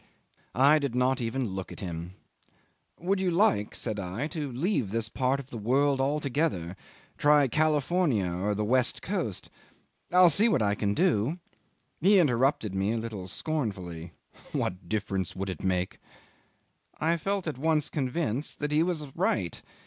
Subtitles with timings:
[0.55, 2.15] I did not even look at him.
[2.99, 6.75] "Would you like," said I, "to leave this part of the world altogether;
[7.19, 9.51] try California or the West Coast?
[10.11, 11.37] I'll see what I can do..."
[12.01, 14.11] He interrupted me a little scornfully.
[14.53, 15.99] "What difference would it make?"...
[16.99, 19.61] I felt at once convinced that he was right.